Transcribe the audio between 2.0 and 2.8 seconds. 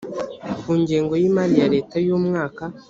y umwaka